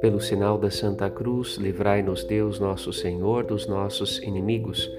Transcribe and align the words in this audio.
Pelo 0.00 0.20
sinal 0.20 0.56
da 0.58 0.70
Santa 0.70 1.10
Cruz, 1.10 1.56
livrai-nos 1.56 2.24
Deus, 2.24 2.60
nosso 2.60 2.92
Senhor, 2.92 3.44
dos 3.44 3.66
nossos 3.66 4.22
inimigos. 4.22 4.90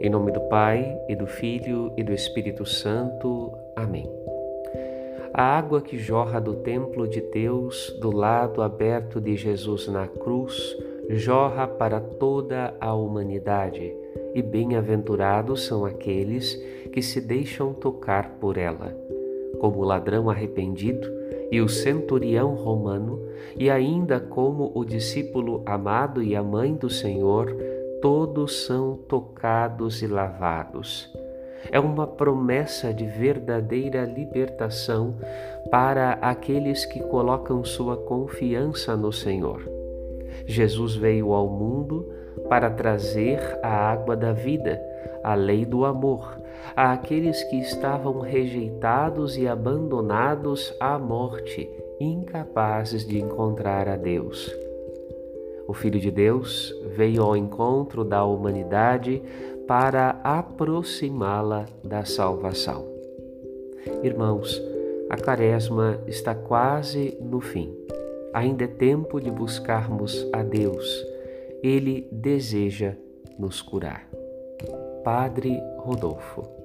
Em 0.00 0.10
nome 0.10 0.32
do 0.32 0.40
Pai, 0.42 0.98
e 1.08 1.16
do 1.16 1.26
Filho, 1.26 1.92
e 1.96 2.02
do 2.02 2.12
Espírito 2.12 2.66
Santo. 2.66 3.52
Amém. 3.76 4.10
A 5.32 5.42
água 5.42 5.80
que 5.80 5.98
jorra 5.98 6.40
do 6.40 6.56
templo 6.56 7.06
de 7.08 7.20
Deus, 7.20 7.96
do 8.00 8.10
lado 8.10 8.62
aberto 8.62 9.20
de 9.20 9.36
Jesus 9.36 9.88
na 9.88 10.06
cruz, 10.06 10.76
jorra 11.10 11.66
para 11.66 12.00
toda 12.00 12.74
a 12.80 12.94
humanidade, 12.94 13.94
e 14.34 14.42
bem-aventurados 14.42 15.66
são 15.66 15.84
aqueles 15.84 16.54
que 16.92 17.02
se 17.02 17.20
deixam 17.20 17.72
tocar 17.72 18.38
por 18.40 18.56
ela. 18.56 19.04
Como 19.58 19.80
o 19.80 19.84
ladrão 19.84 20.28
arrependido, 20.28 21.08
e 21.50 21.60
o 21.60 21.68
centurião 21.68 22.54
romano, 22.54 23.20
e 23.56 23.70
ainda 23.70 24.18
como 24.18 24.72
o 24.74 24.84
discípulo 24.84 25.62
amado 25.64 26.22
e 26.22 26.34
a 26.34 26.42
mãe 26.42 26.74
do 26.74 26.90
Senhor, 26.90 27.54
todos 28.02 28.66
são 28.66 28.96
tocados 28.96 30.02
e 30.02 30.06
lavados. 30.06 31.12
É 31.70 31.80
uma 31.80 32.06
promessa 32.06 32.92
de 32.92 33.06
verdadeira 33.06 34.04
libertação 34.04 35.14
para 35.70 36.12
aqueles 36.20 36.84
que 36.84 37.00
colocam 37.00 37.64
sua 37.64 37.96
confiança 37.96 38.96
no 38.96 39.12
Senhor. 39.12 39.73
Jesus 40.46 40.94
veio 40.96 41.32
ao 41.32 41.48
mundo 41.48 42.08
para 42.48 42.70
trazer 42.70 43.40
a 43.62 43.68
água 43.68 44.16
da 44.16 44.32
vida, 44.32 44.80
a 45.22 45.34
lei 45.34 45.64
do 45.64 45.84
amor, 45.84 46.38
àqueles 46.76 47.42
que 47.44 47.56
estavam 47.58 48.20
rejeitados 48.20 49.36
e 49.36 49.46
abandonados 49.46 50.74
à 50.80 50.98
morte, 50.98 51.68
incapazes 52.00 53.06
de 53.06 53.18
encontrar 53.18 53.88
a 53.88 53.96
Deus. 53.96 54.54
O 55.66 55.72
Filho 55.72 55.98
de 55.98 56.10
Deus 56.10 56.74
veio 56.94 57.22
ao 57.22 57.36
encontro 57.36 58.04
da 58.04 58.24
humanidade 58.24 59.22
para 59.66 60.20
aproximá-la 60.22 61.64
da 61.82 62.04
salvação. 62.04 62.84
Irmãos, 64.02 64.60
a 65.08 65.16
quaresma 65.16 65.98
está 66.06 66.34
quase 66.34 67.16
no 67.20 67.40
fim. 67.40 67.74
Ainda 68.34 68.64
é 68.64 68.66
tempo 68.66 69.20
de 69.20 69.30
buscarmos 69.30 70.28
a 70.32 70.42
Deus. 70.42 71.06
Ele 71.62 72.08
deseja 72.10 72.96
nos 73.38 73.62
curar. 73.62 74.08
Padre 75.04 75.62
Rodolfo. 75.78 76.63